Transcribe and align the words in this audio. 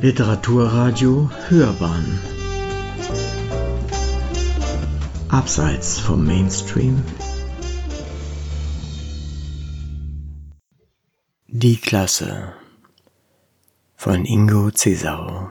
Literaturradio 0.00 1.28
Hörbahn. 1.48 2.20
Abseits 5.28 5.98
vom 5.98 6.24
Mainstream. 6.24 7.02
Die 11.48 11.78
Klasse 11.78 12.54
von 13.96 14.24
Ingo 14.24 14.70
Cesaro. 14.70 15.50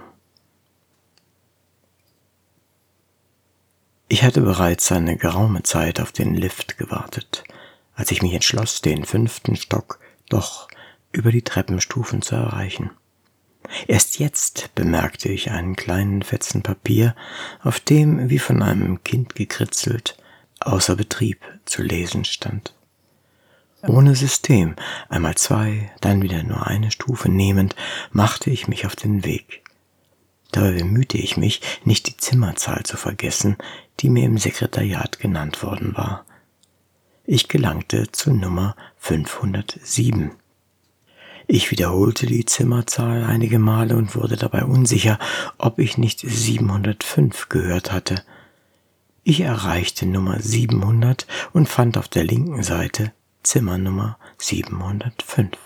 Ich 4.08 4.24
hatte 4.24 4.40
bereits 4.40 4.90
eine 4.94 5.18
geraume 5.18 5.64
Zeit 5.64 6.00
auf 6.00 6.14
den 6.14 6.36
Lift 6.36 6.78
gewartet, 6.78 7.44
als 7.96 8.12
ich 8.12 8.22
mich 8.22 8.34
entschloss, 8.34 8.80
den 8.80 9.04
fünften 9.04 9.58
Stock 9.58 10.00
doch 10.30 10.70
über 11.12 11.34
die 11.34 11.42
Treppenstufen 11.42 12.22
zu 12.22 12.36
erreichen. 12.36 12.92
Erst 13.88 14.20
jetzt 14.20 14.74
bemerkte 14.76 15.30
ich 15.30 15.52
einen 15.52 15.76
kleinen 15.76 16.22
Fetzen 16.22 16.64
Papier, 16.64 17.16
auf 17.62 17.80
dem, 17.80 18.30
wie 18.30 18.40
von 18.40 18.62
einem 18.62 19.04
Kind 19.04 19.36
gekritzelt, 19.36 20.18
außer 20.60 20.96
Betrieb 20.96 21.42
zu 21.66 21.82
lesen 21.82 22.26
stand. 22.26 22.74
Ohne 23.84 24.16
System, 24.16 24.76
einmal 25.08 25.36
zwei, 25.36 25.92
dann 26.02 26.22
wieder 26.22 26.44
nur 26.44 26.66
eine 26.66 26.92
Stufe 26.92 27.30
nehmend, 27.30 27.76
machte 28.12 28.50
ich 28.50 28.68
mich 28.68 28.86
auf 28.86 28.96
den 28.96 29.24
Weg. 29.24 29.64
Dabei 30.52 30.72
bemühte 30.72 31.18
ich 31.18 31.38
mich, 31.38 31.62
nicht 31.84 32.08
die 32.08 32.18
Zimmerzahl 32.18 32.84
zu 32.84 32.98
vergessen, 32.98 33.58
die 34.00 34.10
mir 34.10 34.26
im 34.26 34.38
Sekretariat 34.38 35.20
genannt 35.20 35.62
worden 35.62 35.96
war. 35.96 36.26
Ich 37.26 37.50
gelangte 37.50 38.12
zu 38.12 38.34
Nummer 38.34 38.76
507. 38.98 40.32
Ich 41.50 41.72
wiederholte 41.72 42.26
die 42.26 42.44
Zimmerzahl 42.44 43.24
einige 43.24 43.58
Male 43.58 43.96
und 43.96 44.18
wurde 44.18 44.36
dabei 44.36 44.66
unsicher, 44.66 45.18
ob 45.58 45.80
ich 45.80 45.98
nicht 45.98 46.20
705 46.20 47.48
gehört 47.48 47.94
hatte. 47.94 48.22
Ich 49.24 49.40
erreichte 49.40 50.06
Nummer 50.06 50.42
700 50.42 51.26
und 51.54 51.70
fand 51.70 51.98
auf 51.98 52.10
der 52.10 52.26
linken 52.26 52.64
Seite 52.64 53.14
Zimmernummer 53.44 54.18
705. 54.38 55.58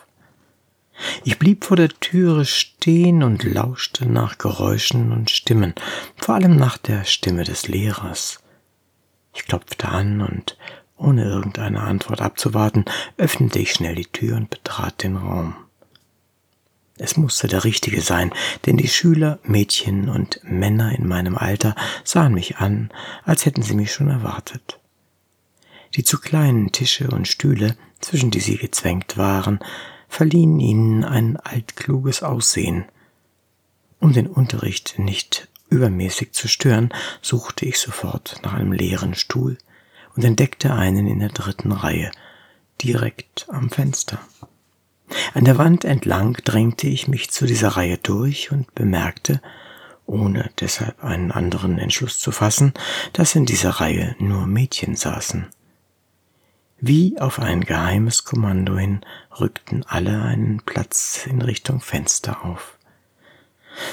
Ich 1.24 1.40
blieb 1.40 1.66
vor 1.66 1.78
der 1.78 1.90
Türe 1.90 2.46
stehen 2.46 3.24
und 3.24 3.44
lauschte 3.44 4.06
nach 4.06 4.38
Geräuschen 4.38 5.12
und 5.12 5.32
Stimmen, 5.32 5.74
vor 6.16 6.36
allem 6.36 6.58
nach 6.58 6.78
der 6.78 7.06
Stimme 7.06 7.44
des 7.44 7.68
Lehrers. 7.68 8.44
Ich 9.34 9.46
klopfte 9.46 9.90
an 9.90 10.22
und 10.22 10.58
ohne 10.96 11.24
irgendeine 11.24 11.82
Antwort 11.82 12.22
abzuwarten, 12.22 12.86
öffnete 13.18 13.58
ich 13.58 13.72
schnell 13.72 13.96
die 13.96 14.06
Tür 14.06 14.38
und 14.38 14.52
betrat 14.52 15.02
den 15.02 15.18
Raum. 15.18 15.56
Es 17.04 17.18
musste 17.18 17.48
der 17.48 17.64
richtige 17.64 18.00
sein, 18.00 18.32
denn 18.68 18.78
die 18.78 18.88
Schüler, 18.88 19.40
Mädchen 19.42 20.08
und 20.08 20.40
Männer 20.44 20.96
in 20.96 21.08
meinem 21.08 21.36
Alter 21.36 21.76
sahen 22.04 22.36
mich 22.36 22.58
an, 22.58 22.92
als 23.24 23.48
hätten 23.48 23.64
sie 23.64 23.74
mich 23.74 23.92
schon 23.92 24.08
erwartet. 24.08 24.80
Die 25.96 26.04
zu 26.04 26.20
kleinen 26.20 26.72
Tische 26.72 27.08
und 27.10 27.28
Stühle, 27.28 27.76
zwischen 28.02 28.30
die 28.30 28.40
sie 28.40 28.56
gezwängt 28.58 29.18
waren, 29.18 29.58
verliehen 30.10 30.60
ihnen 30.60 31.04
ein 31.04 31.38
altkluges 31.38 32.22
Aussehen. 32.22 32.86
Um 34.00 34.14
den 34.14 34.28
Unterricht 34.28 35.00
nicht 35.00 35.48
übermäßig 35.70 36.34
zu 36.34 36.48
stören, 36.48 36.94
suchte 37.24 37.66
ich 37.66 37.80
sofort 37.80 38.40
nach 38.44 38.54
einem 38.54 38.74
leeren 38.74 39.16
Stuhl 39.16 39.58
und 40.16 40.24
entdeckte 40.24 40.76
einen 40.76 41.08
in 41.08 41.18
der 41.18 41.30
dritten 41.30 41.72
Reihe, 41.72 42.12
direkt 42.80 43.48
am 43.50 43.72
Fenster. 43.72 44.20
An 45.34 45.46
der 45.46 45.58
Wand 45.58 45.86
entlang 45.86 46.34
drängte 46.44 46.88
ich 46.88 47.08
mich 47.08 47.32
zu 47.32 47.46
dieser 47.46 47.70
Reihe 47.70 47.98
durch 47.98 48.52
und 48.52 48.74
bemerkte, 48.76 49.42
ohne 50.06 50.50
deshalb 50.60 51.04
einen 51.04 51.32
anderen 51.32 51.78
Entschluss 51.78 52.20
zu 52.20 52.32
fassen, 52.32 52.74
dass 53.14 53.36
in 53.36 53.46
dieser 53.46 53.72
Reihe 53.72 54.16
nur 54.20 54.46
Mädchen 54.46 54.96
saßen. 54.96 55.48
Wie 56.80 57.20
auf 57.20 57.40
ein 57.40 57.62
geheimes 57.62 58.24
Kommando 58.24 58.78
hin 58.78 59.02
rückten 59.40 59.86
alle 59.88 60.24
einen 60.24 60.62
Platz 60.66 61.28
in 61.28 61.42
Richtung 61.42 61.80
Fenster 61.80 62.44
auf. 62.44 62.78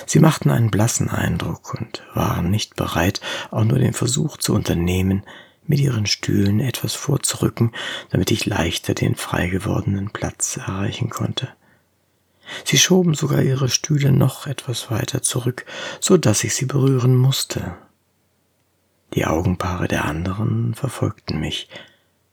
Sie 0.07 0.19
machten 0.19 0.51
einen 0.51 0.71
blassen 0.71 1.09
Eindruck 1.09 1.75
und 1.75 2.03
waren 2.15 2.51
nicht 2.51 2.77
bereit, 2.77 3.21
auch 3.51 3.65
nur 3.65 3.79
den 3.79 3.93
Versuch 3.93 4.39
zu 4.39 4.55
unternehmen, 4.55 5.23
mit 5.69 5.79
ihren 5.79 6.07
Stühlen 6.07 6.59
etwas 6.59 6.95
vorzurücken, 6.95 7.73
damit 8.11 8.31
ich 8.33 8.47
leichter 8.47 8.95
den 8.95 9.15
frei 9.15 9.49
gewordenen 9.49 10.11
Platz 10.11 10.57
erreichen 10.57 11.11
konnte. 11.11 11.49
Sie 12.65 12.79
schoben 12.79 13.15
sogar 13.15 13.43
ihre 13.43 13.69
Stühle 13.69 14.11
noch 14.11 14.47
etwas 14.47 14.91
weiter 14.91 15.23
zurück, 15.23 15.67
so 16.01 16.17
dass 16.17 16.43
ich 16.45 16.55
sie 16.55 16.65
berühren 16.65 17.15
musste. 17.15 17.77
Die 19.15 19.27
Augenpaare 19.27 19.89
der 19.89 20.05
anderen 20.05 20.75
verfolgten 20.75 21.41
mich, 21.41 21.69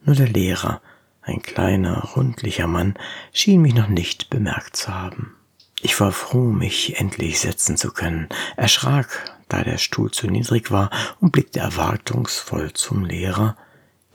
nur 0.04 0.16
der 0.16 0.28
Lehrer, 0.28 0.82
ein 1.22 1.42
kleiner, 1.42 2.12
rundlicher 2.16 2.68
Mann, 2.68 2.96
schien 3.34 3.62
mich 3.62 3.74
noch 3.74 3.88
nicht 3.88 4.30
bemerkt 4.30 4.76
zu 4.78 4.94
haben. 4.94 5.36
Ich 5.82 6.00
war 6.00 6.12
froh, 6.12 6.52
mich 6.52 7.00
endlich 7.00 7.40
setzen 7.40 7.78
zu 7.78 7.92
können, 7.92 8.30
erschrak, 8.56 9.35
da 9.48 9.64
der 9.64 9.78
Stuhl 9.78 10.12
zu 10.12 10.28
niedrig 10.28 10.72
war, 10.72 10.90
und 11.20 11.32
blickte 11.32 11.60
erwartungsvoll 11.60 12.74
zum 12.74 13.06
Lehrer, 13.06 13.58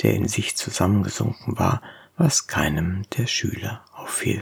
der 0.03 0.15
in 0.15 0.29
sich 0.29 0.57
zusammengesunken 0.57 1.59
war, 1.59 1.83
was 2.17 2.47
keinem 2.47 3.05
der 3.17 3.27
Schüler 3.27 3.85
auffiel. 3.93 4.41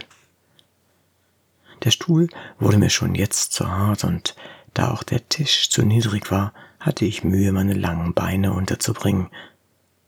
Der 1.84 1.90
Stuhl 1.90 2.28
wurde 2.58 2.78
mir 2.78 2.90
schon 2.90 3.14
jetzt 3.14 3.52
zu 3.52 3.70
hart, 3.70 4.04
und 4.04 4.34
da 4.74 4.90
auch 4.90 5.02
der 5.02 5.28
Tisch 5.28 5.70
zu 5.70 5.82
niedrig 5.82 6.30
war, 6.30 6.52
hatte 6.80 7.04
ich 7.04 7.24
Mühe, 7.24 7.52
meine 7.52 7.74
langen 7.74 8.14
Beine 8.14 8.52
unterzubringen. 8.52 9.28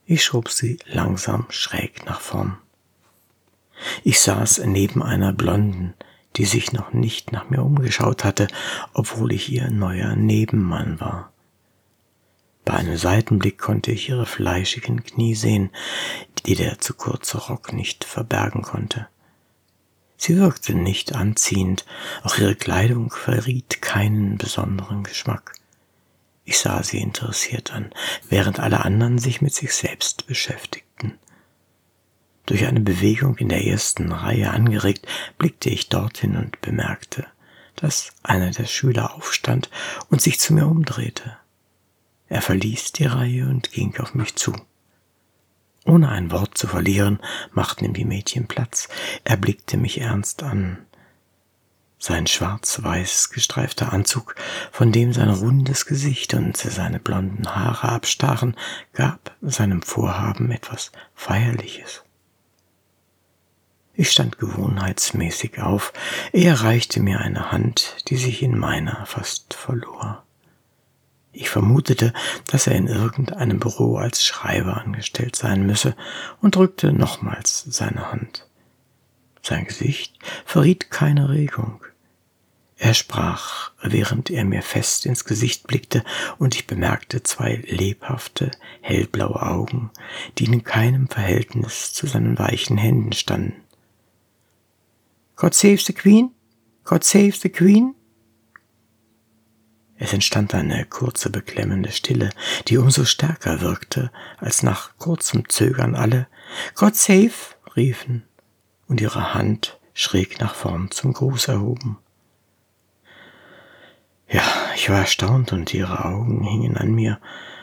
Ich 0.07 0.25
schob 0.25 0.49
sie 0.49 0.79
langsam 0.87 1.47
schräg 1.51 2.07
nach 2.07 2.21
vorn. 2.21 2.59
Ich 4.05 4.21
saß 4.21 4.63
neben 4.67 5.03
einer 5.03 5.33
blonden, 5.33 5.95
die 6.37 6.45
sich 6.45 6.73
noch 6.73 6.93
nicht 6.93 7.33
nach 7.33 7.51
mir 7.51 7.63
umgeschaut 7.63 8.25
hatte, 8.25 8.49
obwohl 8.93 9.33
ich 9.33 9.51
ihr 9.51 9.71
neuer 9.71 10.17
Nebenmann 10.17 11.01
war. 11.01 11.33
Bei 12.65 12.75
einem 12.75 12.97
Seitenblick 12.97 13.59
konnte 13.59 13.91
ich 13.91 14.09
ihre 14.09 14.27
fleischigen 14.27 15.03
Knie 15.03 15.35
sehen, 15.35 15.71
die 16.47 16.55
der 16.55 16.79
zu 16.79 16.95
kurze 16.95 17.39
Rock 17.39 17.73
nicht 17.73 18.05
verbergen 18.05 18.63
konnte. 18.63 19.09
Sie 20.17 20.37
wirkte 20.37 20.75
nicht 20.75 21.15
anziehend, 21.15 21.87
auch 22.23 22.37
ihre 22.37 22.55
Kleidung 22.55 23.11
verriet 23.11 23.81
keinen 23.81 24.37
besonderen 24.37 25.03
Geschmack. 25.03 25.55
Ich 26.45 26.59
sah 26.59 26.83
sie 26.83 26.99
interessiert 26.99 27.73
an, 27.73 27.91
während 28.29 28.61
alle 28.61 28.85
anderen 28.85 29.19
sich 29.19 29.41
mit 29.41 29.55
sich 29.55 29.75
selbst 29.75 30.27
beschäftigten. 30.27 31.19
Durch 32.51 32.67
eine 32.67 32.81
Bewegung 32.81 33.37
in 33.37 33.49
der 33.49 33.65
ersten 33.65 34.11
Reihe 34.11 34.51
angeregt, 34.51 35.07
blickte 35.39 35.71
ich 35.71 35.89
dorthin 35.89 36.35
und 36.35 36.61
bemerkte, 36.61 37.25
dass 37.77 38.13
einer 38.25 38.51
der 38.51 38.67
Schüler 38.67 39.15
aufstand 39.15 39.71
und 40.09 40.21
sich 40.21 40.41
zu 40.41 40.55
mir 40.55 40.67
umdrehte. 40.67 41.37
Er 42.29 42.43
verließ 42.43 42.91
die 42.91 43.05
Reihe 43.05 43.47
und 43.47 43.71
ging 43.71 43.97
auf 44.01 44.17
mich 44.17 44.35
zu. 44.35 44.53
Ohne 45.87 46.09
ein 46.09 46.33
Wort 46.33 46.59
zu 46.59 46.67
verlieren, 46.67 47.21
machten 47.53 47.85
ihm 47.85 47.95
die 47.95 48.05
Mädchen 48.05 48.49
Platz. 48.49 48.89
Er 49.23 49.37
blickte 49.37 49.77
mich 49.77 50.01
ernst 50.01 50.43
an. 50.43 50.79
Sein 52.01 52.27
schwarz-weiß 52.27 53.31
gestreifter 53.31 53.93
Anzug, 53.93 54.35
von 54.73 54.91
dem 54.91 55.13
sein 55.13 55.31
rundes 55.31 55.87
Gesicht 55.87 56.35
und 56.35 56.57
seine 56.57 56.99
blonden 56.99 57.55
Haare 57.55 57.91
abstachen, 57.91 58.57
gab 58.93 59.37
seinem 59.41 59.83
Vorhaben 59.83 60.51
etwas 60.51 60.91
Feierliches. 61.15 62.03
Ich 64.01 64.13
stand 64.13 64.39
gewohnheitsmäßig 64.39 65.61
auf, 65.61 65.93
er 66.33 66.63
reichte 66.63 67.01
mir 67.01 67.21
eine 67.21 67.53
Hand, 67.53 67.97
die 68.09 68.17
sich 68.17 68.43
in 68.43 68.59
meiner 68.59 69.05
fast 69.05 69.53
verlor. 69.53 70.25
Ich 71.33 71.51
vermutete, 71.51 72.15
dass 72.47 72.67
er 72.67 72.77
in 72.77 72.87
irgendeinem 72.87 73.61
Büro 73.61 73.99
als 73.99 74.25
Schreiber 74.25 74.79
angestellt 74.79 75.37
sein 75.37 75.67
müsse 75.67 75.95
und 76.41 76.57
drückte 76.57 76.95
nochmals 76.95 77.67
seine 77.69 78.11
Hand. 78.11 78.47
Sein 79.43 79.67
Gesicht 79.67 80.19
verriet 80.47 80.91
keine 80.91 81.29
Regung. 81.29 81.85
Er 82.79 82.95
sprach, 82.95 83.73
während 83.83 84.31
er 84.31 84.47
mir 84.47 84.63
fest 84.63 85.05
ins 85.05 85.27
Gesicht 85.27 85.67
blickte, 85.67 86.05
und 86.39 86.55
ich 86.55 86.67
bemerkte 86.67 87.23
zwei 87.23 87.63
lebhafte, 87.67 88.51
hellblaue 88.81 89.43
Augen, 89.43 89.91
die 90.39 90.47
in 90.47 90.65
keinem 90.65 91.07
Verhältnis 91.07 91.93
zu 91.93 92.07
seinen 92.07 92.39
weichen 92.39 92.79
Händen 92.79 93.13
standen. 93.13 93.61
God 95.41 95.55
save 95.55 95.79
the 95.79 95.95
Queen? 95.95 96.33
God 96.85 97.03
save 97.03 97.33
the 97.33 97.49
Queen? 97.49 97.95
Es 99.97 100.13
entstand 100.13 100.55
eine 100.55 100.85
kurze 100.85 101.31
beklemmende 101.31 101.93
Stille, 101.93 102.29
die 102.69 102.77
umso 102.77 103.07
stärker 103.07 103.63
wirkte, 103.63 104.11
als 104.37 104.63
nach 104.63 104.99
kurzem 104.99 105.49
Zögern 105.49 105.95
alle 105.95 106.27
God 106.75 106.95
save 106.95 107.33
riefen 107.75 108.25
und 108.87 109.01
ihre 109.01 109.33
Hand 109.33 109.81
schräg 109.95 110.41
nach 110.41 110.55
vorn 110.55 110.91
zum 110.91 111.15
Gruß 111.15 111.49
erhoben. 111.49 111.97
Ja, 114.29 114.45
ich 114.77 114.91
war 114.91 114.99
erstaunt 114.99 115.55
und 115.55 115.73
ihre 115.73 116.05
Augen 116.05 116.45
hingen 116.45 116.77
an 116.77 116.93
mir. 116.93 117.19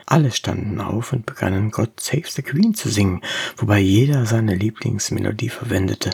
Alle 0.08 0.32
standen 0.32 0.82
auf 0.82 1.14
und 1.14 1.28
begannen 1.28 1.70
God 1.70 2.00
Save 2.00 2.26
the 2.28 2.42
Queen 2.42 2.74
zu 2.74 2.90
singen, 2.90 3.22
wobei 3.56 3.78
jeder 3.78 4.26
seine 4.26 4.56
Lieblingsmelodie 4.56 5.50
verwendete. 5.50 6.10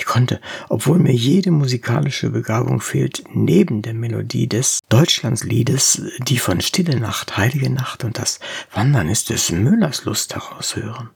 Ich 0.00 0.06
konnte, 0.06 0.40
obwohl 0.70 0.98
mir 0.98 1.12
jede 1.12 1.50
musikalische 1.50 2.30
Begabung 2.30 2.80
fehlt, 2.80 3.22
neben 3.34 3.82
der 3.82 3.92
Melodie 3.92 4.48
des 4.48 4.78
Deutschlandsliedes 4.88 6.00
die 6.20 6.38
von 6.38 6.62
Stille 6.62 6.98
Nacht, 6.98 7.36
Heilige 7.36 7.68
Nacht 7.68 8.02
und 8.02 8.16
das 8.18 8.40
Wandern 8.72 9.10
ist 9.10 9.28
des 9.28 9.50
Müllers 9.50 10.06
Lust 10.06 10.34
heraushören. 10.34 11.10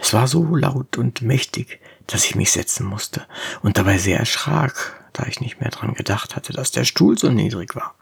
Es 0.00 0.12
war 0.12 0.26
so 0.26 0.56
laut 0.56 0.98
und 0.98 1.22
mächtig, 1.22 1.78
dass 2.08 2.24
ich 2.24 2.34
mich 2.34 2.50
setzen 2.50 2.86
musste 2.86 3.24
und 3.62 3.78
dabei 3.78 3.98
sehr 3.98 4.18
erschrak, 4.18 5.08
da 5.12 5.24
ich 5.28 5.40
nicht 5.40 5.60
mehr 5.60 5.70
dran 5.70 5.94
gedacht 5.94 6.34
hatte, 6.34 6.52
dass 6.52 6.72
der 6.72 6.84
Stuhl 6.84 7.16
so 7.16 7.30
niedrig 7.30 7.76
war. 7.76 7.94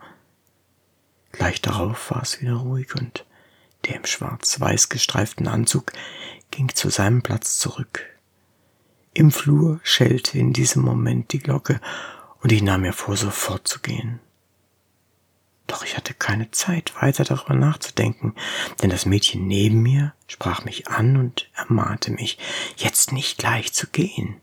Gleich 1.32 1.60
darauf 1.60 2.10
war 2.10 2.22
es 2.22 2.40
wieder 2.40 2.54
ruhig 2.54 2.94
und 2.94 3.26
der 3.84 3.96
im 3.96 4.06
schwarz-weiß 4.06 4.88
gestreiften 4.88 5.46
Anzug 5.46 5.92
ging 6.50 6.74
zu 6.74 6.88
seinem 6.88 7.20
Platz 7.20 7.58
zurück. 7.58 8.06
Im 9.14 9.30
Flur 9.30 9.78
schellte 9.82 10.38
in 10.38 10.54
diesem 10.54 10.82
Moment 10.82 11.32
die 11.32 11.38
Glocke 11.38 11.80
und 12.40 12.50
ich 12.50 12.62
nahm 12.62 12.80
mir 12.80 12.94
vor, 12.94 13.16
sofort 13.16 13.68
zu 13.68 13.80
gehen. 13.80 14.20
Doch 15.66 15.84
ich 15.84 15.98
hatte 15.98 16.14
keine 16.14 16.50
Zeit, 16.50 16.94
weiter 17.00 17.24
darüber 17.24 17.54
nachzudenken, 17.54 18.34
denn 18.80 18.88
das 18.88 19.04
Mädchen 19.04 19.46
neben 19.46 19.82
mir 19.82 20.14
sprach 20.28 20.64
mich 20.64 20.88
an 20.88 21.18
und 21.18 21.50
ermahnte 21.54 22.10
mich, 22.10 22.38
jetzt 22.76 23.12
nicht 23.12 23.36
gleich 23.36 23.74
zu 23.74 23.86
gehen. 23.86 24.36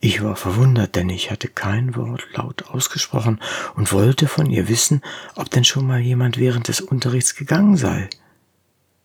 Ich 0.00 0.22
war 0.22 0.36
verwundert, 0.36 0.96
denn 0.96 1.10
ich 1.10 1.30
hatte 1.30 1.48
kein 1.48 1.94
Wort 1.96 2.26
laut 2.32 2.70
ausgesprochen 2.70 3.40
und 3.74 3.92
wollte 3.92 4.26
von 4.26 4.46
ihr 4.46 4.68
wissen, 4.68 5.02
ob 5.36 5.50
denn 5.50 5.64
schon 5.64 5.86
mal 5.86 6.00
jemand 6.00 6.38
während 6.38 6.68
des 6.68 6.80
Unterrichts 6.80 7.34
gegangen 7.34 7.76
sei. 7.76 8.08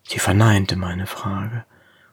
Sie 0.04 0.20
verneinte 0.20 0.78
meine 0.78 1.08
Frage 1.08 1.66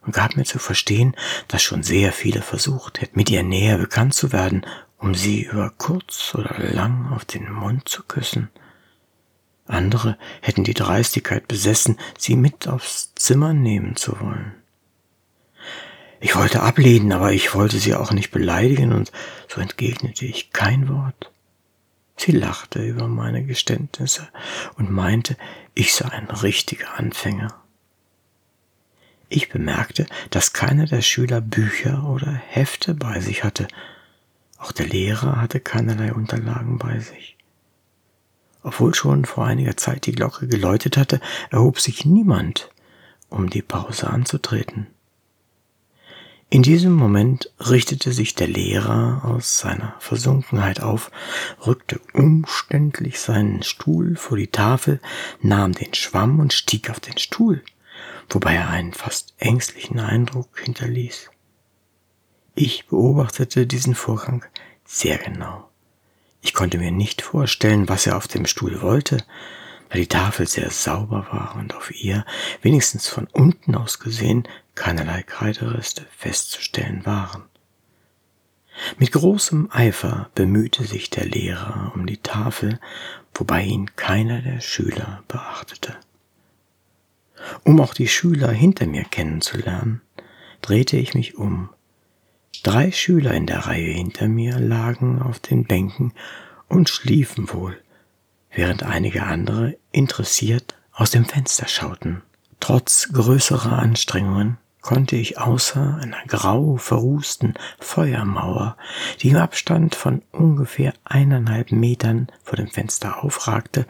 und 0.04 0.12
gab 0.12 0.36
mir 0.36 0.44
zu 0.44 0.58
verstehen, 0.58 1.16
dass 1.48 1.62
schon 1.62 1.82
sehr 1.82 2.12
viele 2.12 2.42
versucht 2.42 3.00
hätten, 3.00 3.16
mit 3.16 3.30
ihr 3.30 3.42
näher 3.42 3.78
bekannt 3.78 4.14
zu 4.14 4.32
werden, 4.32 4.66
um 4.98 5.14
sie 5.14 5.42
über 5.42 5.70
kurz 5.70 6.34
oder 6.34 6.58
lang 6.58 7.12
auf 7.12 7.24
den 7.24 7.50
Mund 7.50 7.88
zu 7.88 8.02
küssen. 8.02 8.48
Andere 9.66 10.18
hätten 10.40 10.64
die 10.64 10.74
Dreistigkeit 10.74 11.48
besessen, 11.48 11.98
sie 12.18 12.36
mit 12.36 12.68
aufs 12.68 13.14
Zimmer 13.14 13.52
nehmen 13.52 13.96
zu 13.96 14.20
wollen. 14.20 14.54
Ich 16.20 16.36
wollte 16.36 16.62
ablehnen, 16.62 17.12
aber 17.12 17.32
ich 17.32 17.54
wollte 17.54 17.78
sie 17.78 17.94
auch 17.94 18.12
nicht 18.12 18.30
beleidigen, 18.30 18.92
und 18.92 19.10
so 19.48 19.60
entgegnete 19.60 20.24
ich 20.24 20.52
kein 20.52 20.88
Wort. 20.88 21.32
Sie 22.16 22.32
lachte 22.32 22.84
über 22.84 23.08
meine 23.08 23.44
Geständnisse 23.44 24.28
und 24.76 24.90
meinte, 24.90 25.36
ich 25.74 25.94
sei 25.94 26.08
ein 26.08 26.30
richtiger 26.30 26.94
Anfänger. 26.94 27.61
Ich 29.34 29.48
bemerkte, 29.48 30.04
dass 30.28 30.52
keiner 30.52 30.84
der 30.84 31.00
Schüler 31.00 31.40
Bücher 31.40 32.04
oder 32.04 32.30
Hefte 32.30 32.92
bei 32.92 33.18
sich 33.18 33.44
hatte. 33.44 33.66
Auch 34.58 34.72
der 34.72 34.86
Lehrer 34.86 35.40
hatte 35.40 35.58
keinerlei 35.58 36.12
Unterlagen 36.12 36.76
bei 36.76 36.98
sich. 36.98 37.38
Obwohl 38.62 38.94
schon 38.94 39.24
vor 39.24 39.46
einiger 39.46 39.74
Zeit 39.78 40.04
die 40.04 40.12
Glocke 40.12 40.48
geläutet 40.48 40.98
hatte, 40.98 41.18
erhob 41.50 41.80
sich 41.80 42.04
niemand, 42.04 42.70
um 43.30 43.48
die 43.48 43.62
Pause 43.62 44.10
anzutreten. 44.10 44.88
In 46.50 46.62
diesem 46.62 46.92
Moment 46.92 47.50
richtete 47.58 48.12
sich 48.12 48.34
der 48.34 48.48
Lehrer 48.48 49.22
aus 49.24 49.56
seiner 49.56 49.94
Versunkenheit 49.98 50.82
auf, 50.82 51.10
rückte 51.66 51.98
umständlich 52.12 53.18
seinen 53.18 53.62
Stuhl 53.62 54.16
vor 54.16 54.36
die 54.36 54.48
Tafel, 54.48 55.00
nahm 55.40 55.72
den 55.72 55.94
Schwamm 55.94 56.38
und 56.38 56.52
stieg 56.52 56.90
auf 56.90 57.00
den 57.00 57.16
Stuhl, 57.16 57.62
wobei 58.34 58.54
er 58.54 58.70
einen 58.70 58.94
fast 58.94 59.34
ängstlichen 59.38 60.00
Eindruck 60.00 60.60
hinterließ. 60.60 61.30
Ich 62.54 62.86
beobachtete 62.86 63.66
diesen 63.66 63.94
Vorgang 63.94 64.44
sehr 64.84 65.18
genau. 65.18 65.68
Ich 66.40 66.54
konnte 66.54 66.78
mir 66.78 66.90
nicht 66.90 67.22
vorstellen, 67.22 67.88
was 67.88 68.06
er 68.06 68.16
auf 68.16 68.28
dem 68.28 68.46
Stuhl 68.46 68.82
wollte, 68.82 69.18
weil 69.88 70.00
die 70.00 70.08
Tafel 70.08 70.46
sehr 70.46 70.70
sauber 70.70 71.26
war 71.30 71.56
und 71.56 71.74
auf 71.74 71.94
ihr, 71.94 72.24
wenigstens 72.62 73.08
von 73.08 73.26
unten 73.32 73.74
aus 73.74 73.98
gesehen, 73.98 74.48
keinerlei 74.74 75.22
Kreidereste 75.22 76.06
festzustellen 76.16 77.04
waren. 77.04 77.44
Mit 78.98 79.12
großem 79.12 79.68
Eifer 79.70 80.30
bemühte 80.34 80.84
sich 80.84 81.10
der 81.10 81.26
Lehrer 81.26 81.92
um 81.94 82.06
die 82.06 82.16
Tafel, 82.16 82.80
wobei 83.34 83.62
ihn 83.64 83.94
keiner 83.96 84.40
der 84.40 84.60
Schüler 84.60 85.22
beachtete. 85.28 85.96
Um 87.64 87.80
auch 87.80 87.94
die 87.94 88.08
Schüler 88.08 88.50
hinter 88.50 88.86
mir 88.86 89.04
kennenzulernen, 89.04 90.00
drehte 90.60 90.96
ich 90.96 91.14
mich 91.14 91.36
um. 91.36 91.70
Drei 92.62 92.92
Schüler 92.92 93.32
in 93.32 93.46
der 93.46 93.66
Reihe 93.66 93.90
hinter 93.90 94.28
mir 94.28 94.58
lagen 94.58 95.20
auf 95.20 95.40
den 95.40 95.64
Bänken 95.64 96.12
und 96.68 96.88
schliefen 96.88 97.52
wohl, 97.52 97.76
während 98.50 98.82
einige 98.82 99.24
andere 99.24 99.76
interessiert 99.90 100.76
aus 100.92 101.10
dem 101.10 101.24
Fenster 101.24 101.66
schauten. 101.66 102.22
Trotz 102.60 103.08
größerer 103.12 103.78
Anstrengungen 103.78 104.58
konnte 104.82 105.16
ich 105.16 105.38
außer 105.38 105.98
einer 106.00 106.24
grau 106.26 106.76
verrußten 106.76 107.54
Feuermauer, 107.80 108.76
die 109.20 109.30
im 109.30 109.36
Abstand 109.36 109.94
von 109.94 110.22
ungefähr 110.32 110.92
eineinhalb 111.04 111.72
Metern 111.72 112.28
vor 112.44 112.56
dem 112.56 112.68
Fenster 112.68 113.24
aufragte, 113.24 113.86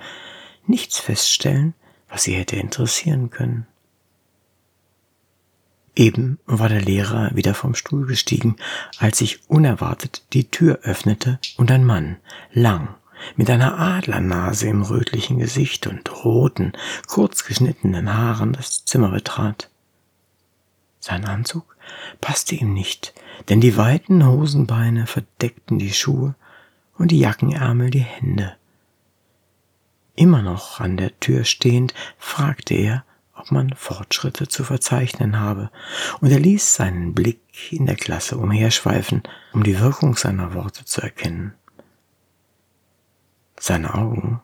nichts 0.66 0.98
feststellen, 0.98 1.74
was 2.12 2.24
sie 2.24 2.34
hätte 2.34 2.56
interessieren 2.56 3.30
können. 3.30 3.66
Eben 5.96 6.38
war 6.46 6.68
der 6.68 6.82
Lehrer 6.82 7.34
wieder 7.34 7.54
vom 7.54 7.74
Stuhl 7.74 8.06
gestiegen, 8.06 8.56
als 8.98 9.18
sich 9.18 9.40
unerwartet 9.48 10.22
die 10.34 10.50
Tür 10.50 10.80
öffnete 10.82 11.38
und 11.56 11.70
ein 11.70 11.84
Mann, 11.84 12.16
lang, 12.52 12.94
mit 13.36 13.48
einer 13.50 13.78
Adlernase 13.78 14.68
im 14.68 14.82
rötlichen 14.82 15.38
Gesicht 15.38 15.86
und 15.86 16.24
roten, 16.24 16.72
kurz 17.06 17.44
geschnittenen 17.44 18.12
Haaren 18.12 18.52
das 18.52 18.84
Zimmer 18.84 19.10
betrat. 19.10 19.70
Sein 21.00 21.24
Anzug 21.24 21.76
passte 22.20 22.54
ihm 22.54 22.74
nicht, 22.74 23.14
denn 23.48 23.60
die 23.60 23.76
weiten 23.76 24.26
Hosenbeine 24.26 25.06
verdeckten 25.06 25.78
die 25.78 25.92
Schuhe 25.92 26.34
und 26.96 27.10
die 27.10 27.18
Jackenärmel 27.18 27.90
die 27.90 28.00
Hände. 28.00 28.54
Immer 30.14 30.42
noch 30.42 30.80
an 30.80 30.96
der 30.96 31.18
Tür 31.20 31.44
stehend, 31.44 31.94
fragte 32.18 32.74
er, 32.74 33.04
ob 33.34 33.50
man 33.50 33.74
Fortschritte 33.74 34.46
zu 34.46 34.62
verzeichnen 34.62 35.40
habe, 35.40 35.70
und 36.20 36.30
er 36.30 36.38
ließ 36.38 36.74
seinen 36.74 37.14
Blick 37.14 37.72
in 37.72 37.86
der 37.86 37.96
Klasse 37.96 38.36
umherschweifen, 38.36 39.22
um 39.52 39.62
die 39.62 39.80
Wirkung 39.80 40.16
seiner 40.16 40.54
Worte 40.54 40.84
zu 40.84 41.00
erkennen. 41.00 41.54
Seine 43.58 43.94
Augen 43.94 44.40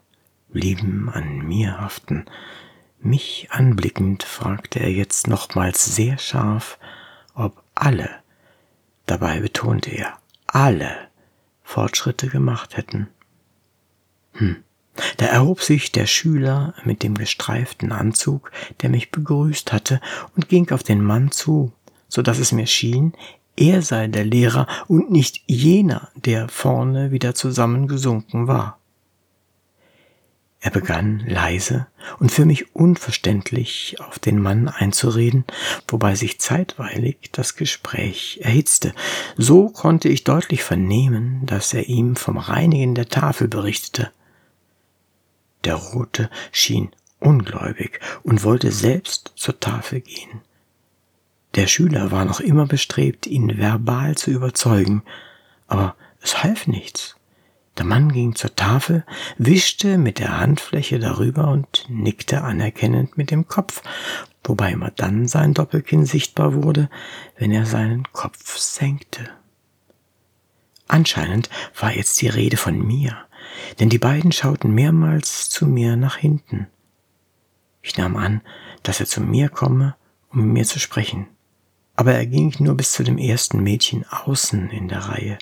blieben 0.48 1.10
an 1.10 1.38
mir 1.38 1.80
haften. 1.80 2.24
Mich 3.00 3.48
anblickend 3.50 4.22
fragte 4.22 4.80
er 4.80 4.90
jetzt 4.90 5.28
nochmals 5.28 5.84
sehr 5.94 6.18
scharf, 6.18 6.78
ob 7.34 7.62
alle, 7.74 8.10
dabei 9.06 9.40
betonte 9.40 9.90
er, 9.90 10.18
alle 10.46 11.08
Fortschritte 11.62 12.28
gemacht 12.28 12.76
hätten. 12.76 13.08
Hm. 14.32 14.64
Da 15.16 15.26
erhob 15.26 15.62
sich 15.62 15.92
der 15.92 16.06
Schüler 16.06 16.74
mit 16.84 17.02
dem 17.02 17.16
gestreiften 17.16 17.92
Anzug, 17.92 18.50
der 18.82 18.90
mich 18.90 19.10
begrüßt 19.10 19.72
hatte, 19.72 20.00
und 20.36 20.48
ging 20.48 20.70
auf 20.70 20.82
den 20.82 21.02
Mann 21.02 21.30
zu, 21.30 21.72
so 22.08 22.22
dass 22.22 22.38
es 22.38 22.52
mir 22.52 22.66
schien, 22.66 23.12
er 23.56 23.82
sei 23.82 24.06
der 24.06 24.24
Lehrer 24.24 24.66
und 24.86 25.10
nicht 25.10 25.42
jener, 25.46 26.08
der 26.14 26.48
vorne 26.48 27.10
wieder 27.10 27.34
zusammengesunken 27.34 28.46
war. 28.46 28.78
Er 30.60 30.70
begann 30.72 31.20
leise 31.26 31.86
und 32.18 32.32
für 32.32 32.44
mich 32.44 32.74
unverständlich 32.74 33.96
auf 34.00 34.18
den 34.18 34.40
Mann 34.40 34.68
einzureden, 34.68 35.44
wobei 35.86 36.16
sich 36.16 36.40
zeitweilig 36.40 37.30
das 37.32 37.54
Gespräch 37.54 38.40
erhitzte. 38.42 38.92
So 39.36 39.68
konnte 39.68 40.08
ich 40.08 40.24
deutlich 40.24 40.64
vernehmen, 40.64 41.46
dass 41.46 41.74
er 41.74 41.88
ihm 41.88 42.16
vom 42.16 42.38
Reinigen 42.38 42.96
der 42.96 43.08
Tafel 43.08 43.46
berichtete. 43.46 44.10
Der 45.64 45.74
Rote 45.74 46.30
schien 46.52 46.90
ungläubig 47.20 48.00
und 48.22 48.44
wollte 48.44 48.72
selbst 48.72 49.32
zur 49.36 49.58
Tafel 49.60 50.00
gehen. 50.00 50.42
Der 51.54 51.66
Schüler 51.66 52.10
war 52.10 52.24
noch 52.24 52.40
immer 52.40 52.66
bestrebt, 52.66 53.26
ihn 53.26 53.58
verbal 53.58 54.16
zu 54.16 54.30
überzeugen, 54.30 55.02
aber 55.66 55.96
es 56.20 56.42
half 56.42 56.66
nichts. 56.66 57.16
Der 57.78 57.84
Mann 57.84 58.10
ging 58.12 58.34
zur 58.34 58.54
Tafel, 58.56 59.04
wischte 59.38 59.98
mit 59.98 60.18
der 60.18 60.40
Handfläche 60.40 60.98
darüber 60.98 61.48
und 61.48 61.86
nickte 61.88 62.42
anerkennend 62.42 63.16
mit 63.16 63.30
dem 63.30 63.46
Kopf, 63.46 63.82
wobei 64.42 64.72
immer 64.72 64.90
dann 64.90 65.28
sein 65.28 65.54
Doppelkinn 65.54 66.04
sichtbar 66.04 66.54
wurde, 66.54 66.90
wenn 67.36 67.52
er 67.52 67.66
seinen 67.66 68.04
Kopf 68.12 68.56
senkte. 68.58 69.30
Anscheinend 70.88 71.50
war 71.78 71.94
jetzt 71.94 72.20
die 72.20 72.28
Rede 72.28 72.56
von 72.56 72.84
mir, 72.84 73.16
denn 73.78 73.88
die 73.88 73.98
beiden 73.98 74.32
schauten 74.32 74.72
mehrmals 74.72 75.50
zu 75.50 75.66
mir 75.66 75.96
nach 75.96 76.16
hinten. 76.16 76.66
Ich 77.82 77.96
nahm 77.96 78.16
an, 78.16 78.40
dass 78.82 79.00
er 79.00 79.06
zu 79.06 79.20
mir 79.20 79.48
komme, 79.48 79.96
um 80.30 80.40
mit 80.44 80.52
mir 80.52 80.64
zu 80.64 80.78
sprechen. 80.78 81.26
Aber 81.96 82.14
er 82.14 82.26
ging 82.26 82.54
nur 82.58 82.76
bis 82.76 82.92
zu 82.92 83.02
dem 83.02 83.18
ersten 83.18 83.62
Mädchen 83.62 84.04
außen 84.08 84.70
in 84.70 84.88
der 84.88 85.00
Reihe, 85.00 85.38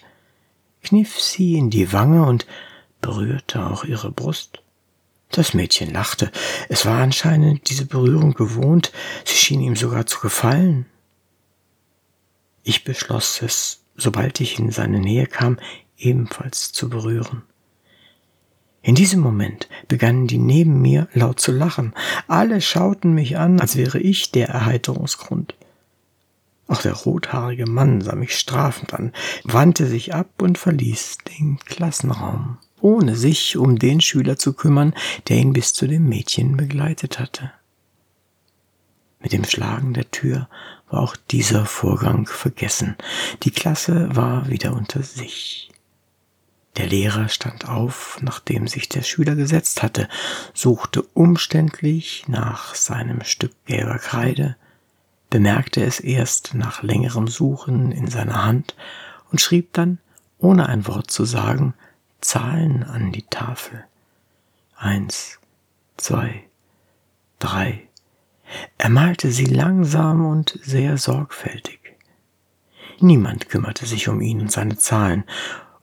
kniff 0.82 1.20
sie 1.20 1.56
in 1.56 1.70
die 1.70 1.92
Wange 1.92 2.24
und 2.24 2.46
berührte 3.00 3.66
auch 3.66 3.84
ihre 3.84 4.10
Brust. 4.10 4.62
Das 5.30 5.54
Mädchen 5.54 5.92
lachte. 5.92 6.30
Es 6.68 6.86
war 6.86 7.02
anscheinend 7.02 7.68
diese 7.68 7.84
Berührung 7.84 8.34
gewohnt, 8.34 8.92
sie 9.24 9.34
schien 9.34 9.60
ihm 9.60 9.76
sogar 9.76 10.06
zu 10.06 10.20
gefallen. 10.20 10.86
Ich 12.62 12.84
beschloss 12.84 13.42
es, 13.42 13.82
sobald 13.96 14.40
ich 14.40 14.58
in 14.58 14.70
seine 14.70 15.00
Nähe 15.00 15.26
kam, 15.26 15.58
ebenfalls 15.98 16.72
zu 16.72 16.88
berühren. 16.88 17.42
In 18.86 18.94
diesem 18.94 19.18
Moment 19.18 19.68
begannen 19.88 20.28
die 20.28 20.38
neben 20.38 20.80
mir 20.80 21.08
laut 21.12 21.40
zu 21.40 21.50
lachen. 21.50 21.92
Alle 22.28 22.60
schauten 22.60 23.14
mich 23.14 23.36
an, 23.36 23.58
als 23.60 23.74
wäre 23.74 23.98
ich 23.98 24.30
der 24.30 24.48
Erheiterungsgrund. 24.48 25.56
Auch 26.68 26.82
der 26.82 26.92
rothaarige 26.92 27.66
Mann 27.66 28.00
sah 28.00 28.14
mich 28.14 28.38
strafend 28.38 28.94
an, 28.94 29.12
wandte 29.42 29.88
sich 29.88 30.14
ab 30.14 30.40
und 30.40 30.56
verließ 30.56 31.18
den 31.36 31.58
Klassenraum, 31.64 32.58
ohne 32.80 33.16
sich 33.16 33.56
um 33.56 33.76
den 33.76 34.00
Schüler 34.00 34.36
zu 34.36 34.52
kümmern, 34.52 34.94
der 35.26 35.38
ihn 35.38 35.52
bis 35.52 35.74
zu 35.74 35.88
dem 35.88 36.08
Mädchen 36.08 36.56
begleitet 36.56 37.18
hatte. 37.18 37.50
Mit 39.18 39.32
dem 39.32 39.42
Schlagen 39.42 39.94
der 39.94 40.12
Tür 40.12 40.48
war 40.90 41.00
auch 41.00 41.16
dieser 41.32 41.66
Vorgang 41.66 42.28
vergessen. 42.28 42.94
Die 43.42 43.50
Klasse 43.50 44.14
war 44.14 44.48
wieder 44.48 44.74
unter 44.74 45.02
sich. 45.02 45.72
Der 46.76 46.86
Lehrer 46.86 47.28
stand 47.28 47.68
auf, 47.68 48.18
nachdem 48.20 48.68
sich 48.68 48.88
der 48.88 49.02
Schüler 49.02 49.34
gesetzt 49.34 49.82
hatte, 49.82 50.08
suchte 50.52 51.02
umständlich 51.14 52.24
nach 52.28 52.74
seinem 52.74 53.24
Stück 53.24 53.52
gelber 53.64 53.98
Kreide, 53.98 54.56
bemerkte 55.30 55.82
es 55.82 56.00
erst 56.00 56.54
nach 56.54 56.82
längerem 56.82 57.28
Suchen 57.28 57.92
in 57.92 58.08
seiner 58.08 58.44
Hand 58.44 58.76
und 59.30 59.40
schrieb 59.40 59.72
dann, 59.72 59.98
ohne 60.38 60.68
ein 60.68 60.86
Wort 60.86 61.10
zu 61.10 61.24
sagen, 61.24 61.74
Zahlen 62.20 62.82
an 62.82 63.12
die 63.12 63.22
Tafel. 63.22 63.84
Eins, 64.76 65.38
zwei, 65.96 66.44
drei. 67.38 67.88
Er 68.78 68.90
malte 68.90 69.32
sie 69.32 69.46
langsam 69.46 70.26
und 70.26 70.58
sehr 70.62 70.98
sorgfältig. 70.98 71.80
Niemand 73.00 73.48
kümmerte 73.48 73.86
sich 73.86 74.08
um 74.08 74.20
ihn 74.20 74.40
und 74.40 74.52
seine 74.52 74.76
Zahlen, 74.76 75.24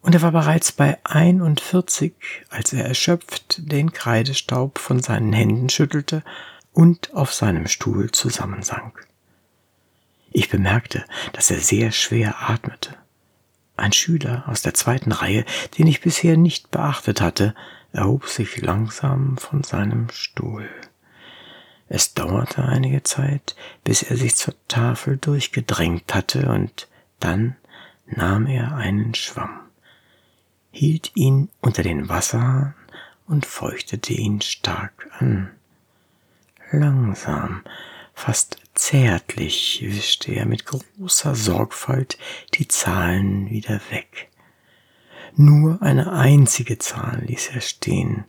und 0.03 0.13
er 0.13 0.21
war 0.21 0.33
bereits 0.33 0.73
bei 0.73 0.97
41, 1.05 2.13
als 2.49 2.73
er 2.73 2.85
erschöpft 2.85 3.71
den 3.71 3.93
Kreidestaub 3.93 4.77
von 4.77 5.01
seinen 5.01 5.31
Händen 5.31 5.69
schüttelte 5.69 6.23
und 6.73 7.13
auf 7.13 7.33
seinem 7.33 7.67
Stuhl 7.67 8.11
zusammensank. 8.11 9.07
Ich 10.33 10.49
bemerkte, 10.49 11.05
dass 11.31 11.49
er 11.51 11.59
sehr 11.59 11.91
schwer 11.93 12.49
atmete. 12.49 12.95
Ein 13.77 13.93
Schüler 13.93 14.43
aus 14.47 14.61
der 14.61 14.73
zweiten 14.73 15.13
Reihe, 15.13 15.45
den 15.77 15.87
ich 15.87 16.01
bisher 16.01 16.35
nicht 16.35 16.69
beachtet 16.69 17.21
hatte, 17.21 17.55
erhob 17.93 18.27
sich 18.27 18.61
langsam 18.61 19.37
von 19.37 19.63
seinem 19.63 20.09
Stuhl. 20.09 20.69
Es 21.87 22.13
dauerte 22.13 22.63
einige 22.65 23.03
Zeit, 23.03 23.55
bis 23.85 24.03
er 24.03 24.17
sich 24.17 24.35
zur 24.35 24.55
Tafel 24.67 25.15
durchgedrängt 25.17 26.13
hatte, 26.13 26.49
und 26.49 26.89
dann 27.21 27.55
nahm 28.05 28.47
er 28.47 28.75
einen 28.75 29.15
Schwamm 29.15 29.62
hielt 30.73 31.11
ihn 31.15 31.49
unter 31.61 31.83
den 31.83 32.09
Wasserhahn 32.09 32.73
und 33.27 33.45
feuchtete 33.45 34.11
ihn 34.13 34.41
stark 34.41 35.07
an. 35.19 35.51
Langsam, 36.71 37.61
fast 38.15 38.57
zärtlich 38.73 39.83
wischte 39.85 40.33
er 40.33 40.47
mit 40.47 40.65
großer 40.65 41.35
Sorgfalt 41.35 42.17
die 42.55 42.67
Zahlen 42.67 43.51
wieder 43.51 43.79
weg. 43.91 44.29
Nur 45.35 45.81
eine 45.83 46.11
einzige 46.11 46.79
Zahl 46.79 47.23
ließ 47.25 47.51
er 47.53 47.61
stehen, 47.61 48.25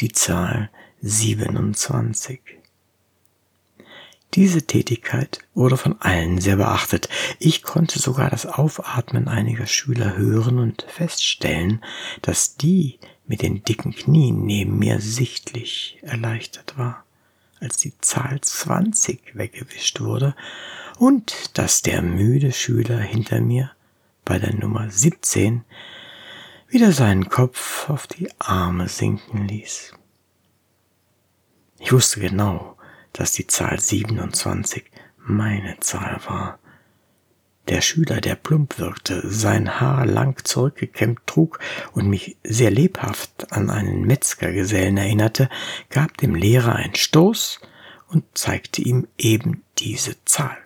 die 0.00 0.12
Zahl 0.12 0.70
27. 1.00 2.40
Diese 4.34 4.66
Tätigkeit 4.66 5.38
wurde 5.54 5.76
von 5.76 6.00
allen 6.00 6.40
sehr 6.40 6.56
beachtet. 6.56 7.08
Ich 7.38 7.62
konnte 7.62 8.00
sogar 8.00 8.30
das 8.30 8.46
Aufatmen 8.46 9.28
einiger 9.28 9.66
Schüler 9.66 10.16
hören 10.16 10.58
und 10.58 10.84
feststellen, 10.88 11.84
dass 12.20 12.56
die 12.56 12.98
mit 13.26 13.42
den 13.42 13.62
dicken 13.62 13.94
Knien 13.94 14.44
neben 14.44 14.78
mir 14.78 15.00
sichtlich 15.00 15.98
erleichtert 16.02 16.76
war, 16.76 17.04
als 17.60 17.76
die 17.76 17.96
Zahl 18.00 18.40
20 18.40 19.36
weggewischt 19.36 20.00
wurde 20.00 20.34
und 20.98 21.56
dass 21.56 21.82
der 21.82 22.02
müde 22.02 22.52
Schüler 22.52 22.98
hinter 22.98 23.40
mir 23.40 23.70
bei 24.24 24.40
der 24.40 24.54
Nummer 24.54 24.90
17 24.90 25.64
wieder 26.68 26.90
seinen 26.90 27.28
Kopf 27.28 27.88
auf 27.88 28.08
die 28.08 28.28
Arme 28.40 28.88
sinken 28.88 29.46
ließ. 29.46 29.94
Ich 31.78 31.92
wusste 31.92 32.18
genau, 32.18 32.73
dass 33.14 33.32
die 33.32 33.46
Zahl 33.46 33.80
27 33.80 34.84
meine 35.16 35.80
Zahl 35.80 36.20
war. 36.26 36.58
Der 37.68 37.80
Schüler, 37.80 38.20
der 38.20 38.34
plump 38.34 38.78
wirkte, 38.78 39.22
sein 39.24 39.80
Haar 39.80 40.04
lang 40.04 40.44
zurückgekämmt 40.44 41.20
trug 41.26 41.60
und 41.92 42.10
mich 42.10 42.36
sehr 42.44 42.70
lebhaft 42.70 43.52
an 43.52 43.70
einen 43.70 44.02
Metzgergesellen 44.02 44.98
erinnerte, 44.98 45.48
gab 45.88 46.18
dem 46.18 46.34
Lehrer 46.34 46.76
einen 46.76 46.94
Stoß 46.94 47.60
und 48.08 48.24
zeigte 48.34 48.82
ihm 48.82 49.08
eben 49.16 49.64
diese 49.78 50.22
Zahl. 50.26 50.58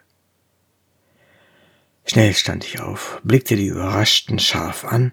Schnell 2.05 2.35
stand 2.35 2.64
ich 2.64 2.81
auf, 2.81 3.21
blickte 3.23 3.55
die 3.55 3.67
Überraschten 3.67 4.40
scharf 4.40 4.85
an, 4.85 5.12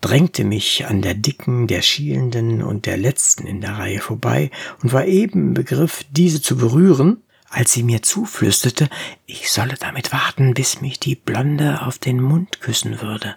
drängte 0.00 0.44
mich 0.44 0.86
an 0.86 1.02
der 1.02 1.14
dicken, 1.14 1.66
der 1.66 1.82
schielenden 1.82 2.62
und 2.62 2.86
der 2.86 2.96
letzten 2.96 3.46
in 3.46 3.60
der 3.60 3.78
Reihe 3.78 4.00
vorbei 4.00 4.50
und 4.82 4.92
war 4.92 5.06
eben 5.06 5.48
im 5.48 5.54
Begriff, 5.54 6.04
diese 6.10 6.40
zu 6.40 6.56
berühren, 6.56 7.22
als 7.48 7.72
sie 7.72 7.82
mir 7.82 8.02
zuflüsterte, 8.02 8.88
ich 9.26 9.50
solle 9.50 9.74
damit 9.78 10.12
warten, 10.12 10.54
bis 10.54 10.80
mich 10.80 11.00
die 11.00 11.16
Blonde 11.16 11.82
auf 11.82 11.98
den 11.98 12.20
Mund 12.20 12.60
küssen 12.60 13.00
würde. 13.00 13.36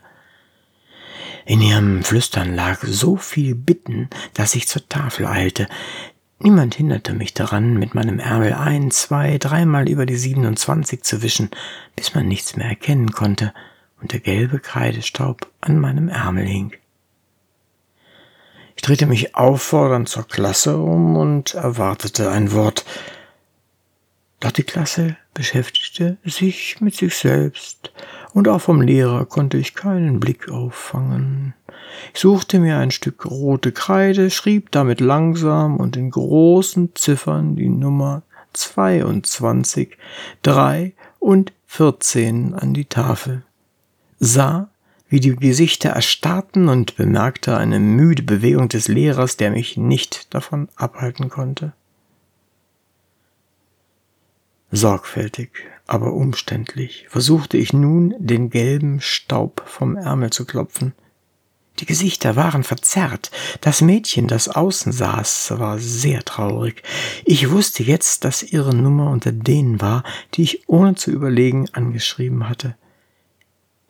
In 1.45 1.61
ihrem 1.61 2.03
Flüstern 2.03 2.53
lag 2.55 2.83
so 2.83 3.17
viel 3.17 3.55
Bitten, 3.55 4.09
dass 4.33 4.55
ich 4.55 4.67
zur 4.67 4.87
Tafel 4.87 5.25
eilte. 5.25 5.67
Niemand 6.39 6.75
hinderte 6.75 7.13
mich 7.13 7.33
daran, 7.33 7.73
mit 7.73 7.95
meinem 7.95 8.19
Ärmel 8.19 8.53
ein, 8.53 8.91
zwei, 8.91 9.37
dreimal 9.37 9.89
über 9.89 10.05
die 10.05 10.15
siebenundzwanzig 10.15 11.03
zu 11.03 11.21
wischen, 11.21 11.49
bis 11.95 12.13
man 12.13 12.27
nichts 12.27 12.55
mehr 12.55 12.67
erkennen 12.67 13.11
konnte 13.11 13.53
und 14.03 14.11
der 14.11 14.19
gelbe 14.19 14.59
Kreidestaub 14.59 15.47
an 15.61 15.79
meinem 15.79 16.09
Ärmel 16.09 16.45
hing. 16.45 16.73
Ich 18.75 18.81
drehte 18.81 19.05
mich 19.05 19.33
auffordernd 19.33 20.09
zur 20.09 20.27
Klasse 20.27 20.77
um 20.77 21.15
und 21.15 21.53
erwartete 21.53 22.29
ein 22.29 22.51
Wort. 22.51 22.83
Doch 24.41 24.51
die 24.51 24.63
Klasse 24.63 25.15
beschäftigte 25.33 26.17
sich 26.25 26.81
mit 26.81 26.95
sich 26.95 27.15
selbst, 27.15 27.93
und 28.33 28.49
auch 28.49 28.59
vom 28.59 28.81
Lehrer 28.81 29.25
konnte 29.25 29.57
ich 29.57 29.73
keinen 29.73 30.19
Blick 30.19 30.49
auffangen. 30.49 31.53
Ich 32.13 32.19
suchte 32.19 32.59
mir 32.59 32.79
ein 32.79 32.91
Stück 32.91 33.25
rote 33.25 33.71
Kreide, 33.71 34.31
schrieb 34.31 34.69
damit 34.71 34.99
langsam 34.99 35.77
und 35.77 35.95
in 35.95 36.09
großen 36.09 36.93
Ziffern 36.95 37.55
die 37.55 37.69
Nummer 37.69 38.23
22, 38.51 39.97
3 40.41 40.93
und 41.19 41.53
14 41.67 42.53
an 42.53 42.73
die 42.73 42.85
Tafel 42.85 43.43
sah, 44.23 44.69
wie 45.09 45.19
die 45.19 45.35
Gesichter 45.35 45.89
erstarrten 45.89 46.69
und 46.69 46.95
bemerkte 46.95 47.57
eine 47.57 47.79
müde 47.79 48.23
Bewegung 48.23 48.69
des 48.69 48.87
Lehrers, 48.87 49.37
der 49.37 49.51
mich 49.51 49.77
nicht 49.77 50.33
davon 50.33 50.69
abhalten 50.75 51.29
konnte. 51.29 51.73
Sorgfältig, 54.71 55.51
aber 55.85 56.13
umständlich 56.13 57.05
versuchte 57.09 57.57
ich 57.57 57.73
nun, 57.73 58.15
den 58.17 58.49
gelben 58.49 59.01
Staub 59.01 59.61
vom 59.67 59.97
Ärmel 59.97 60.31
zu 60.31 60.45
klopfen. 60.45 60.93
Die 61.79 61.85
Gesichter 61.85 62.35
waren 62.35 62.63
verzerrt. 62.63 63.29
Das 63.61 63.81
Mädchen, 63.81 64.27
das 64.27 64.47
außen 64.47 64.91
saß, 64.91 65.53
war 65.57 65.79
sehr 65.79 66.23
traurig. 66.23 66.81
Ich 67.25 67.51
wusste 67.51 67.83
jetzt, 67.83 68.23
dass 68.25 68.41
ihre 68.41 68.75
Nummer 68.75 69.11
unter 69.11 69.31
denen 69.31 69.81
war, 69.81 70.03
die 70.33 70.43
ich 70.43 70.69
ohne 70.69 70.95
zu 70.95 71.11
überlegen 71.11 71.67
angeschrieben 71.73 72.47
hatte 72.47 72.75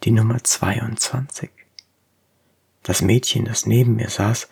die 0.03 0.11
Nummer 0.11 0.43
22. 0.43 1.49
Das 2.83 3.01
Mädchen, 3.01 3.45
das 3.45 3.65
neben 3.65 3.95
mir 3.95 4.09
saß, 4.09 4.49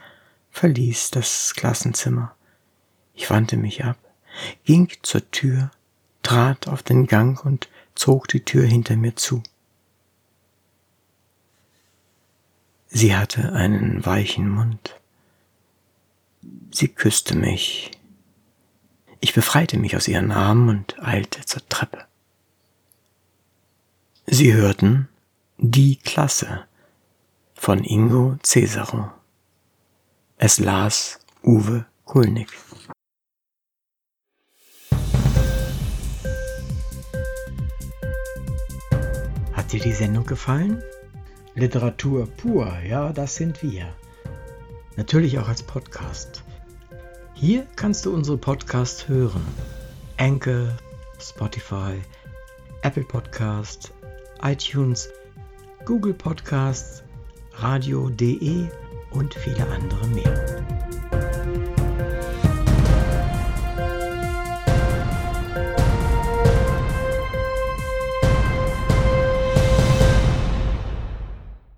verließ 0.52 1.12
das 1.12 1.54
Klassenzimmer. 1.56 2.36
Ich 3.14 3.30
wandte 3.30 3.58
mich 3.58 3.84
ab, 3.84 3.98
ging 4.64 4.90
zur 5.02 5.30
Tür, 5.32 5.72
trat 6.24 6.68
auf 6.68 6.84
den 6.84 7.08
Gang 7.08 7.44
und 7.44 7.70
zog 7.96 8.30
die 8.30 8.46
Tür 8.46 8.66
hinter 8.66 8.96
mir 8.96 9.16
zu. 9.16 9.44
Sie 12.88 13.16
hatte 13.16 13.54
einen 13.54 14.06
weichen 14.06 14.50
Mund. 14.50 15.00
Sie 16.72 16.88
küsste 16.88 17.36
mich. 17.36 17.92
Ich 19.20 19.34
befreite 19.34 19.78
mich 19.78 19.96
aus 19.96 20.08
ihren 20.08 20.32
Armen 20.32 20.70
und 20.70 21.04
eilte 21.04 21.46
zur 21.46 21.68
Treppe. 21.68 22.06
Sie 24.26 24.54
hörten 24.54 25.10
Die 25.64 25.98
Klasse 25.98 26.66
von 27.54 27.84
Ingo 27.84 28.36
Cesaro. 28.42 29.12
Es 30.38 30.58
las 30.58 31.20
Uwe 31.44 31.86
Kulnig. 32.04 32.48
Hat 39.54 39.72
dir 39.72 39.80
die 39.80 39.92
Sendung 39.92 40.26
gefallen? 40.26 40.82
Literatur 41.54 42.26
pur, 42.26 42.80
ja, 42.80 43.14
das 43.14 43.36
sind 43.36 43.62
wir. 43.62 43.94
Natürlich 44.96 45.38
auch 45.38 45.48
als 45.48 45.62
Podcast. 45.62 46.44
Hier 47.36 47.68
kannst 47.76 48.08
du 48.08 48.16
unsere 48.16 48.38
Podcasts 48.38 49.08
hören. 49.08 49.46
Anchor, 50.18 50.76
Spotify, 51.20 52.02
Apple 52.82 53.04
Podcast, 53.04 53.94
iTunes, 54.42 55.08
Google 55.86 56.14
Podcasts, 56.14 57.04
radio.de 57.54 58.68
und 59.12 59.34
viele 59.34 59.68
andere 59.68 60.08
mehr. 60.08 60.81